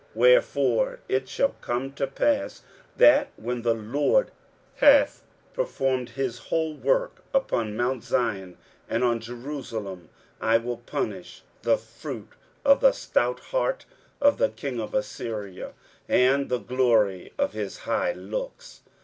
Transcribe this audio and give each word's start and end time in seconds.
23:010:012 0.01 0.09
Wherefore 0.15 0.99
it 1.07 1.29
shall 1.29 1.55
come 1.61 1.91
to 1.93 2.07
pass, 2.07 2.63
that 2.97 3.27
when 3.35 3.61
the 3.61 3.75
Lord 3.75 4.31
hath 4.77 5.21
performed 5.53 6.09
his 6.09 6.39
whole 6.39 6.73
work 6.73 7.23
upon 7.35 7.77
mount 7.77 8.03
Zion 8.03 8.57
and 8.89 9.03
on 9.03 9.19
Jerusalem, 9.19 10.09
I 10.41 10.57
will 10.57 10.77
punish 10.77 11.43
the 11.61 11.77
fruit 11.77 12.29
of 12.65 12.81
the 12.81 12.93
stout 12.93 13.39
heart 13.41 13.85
of 14.19 14.39
the 14.39 14.49
king 14.49 14.79
of 14.81 14.95
Assyria, 14.95 15.73
and 16.09 16.49
the 16.49 16.57
glory 16.57 17.31
of 17.37 17.53
his 17.53 17.77
high 17.77 18.13
looks. 18.13 18.81